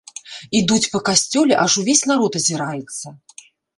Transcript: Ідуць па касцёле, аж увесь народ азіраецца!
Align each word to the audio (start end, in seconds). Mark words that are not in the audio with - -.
Ідуць 0.59 0.87
па 0.93 1.01
касцёле, 1.09 1.53
аж 1.65 1.71
увесь 1.81 2.01
народ 2.13 2.33
азіраецца! 2.41 3.07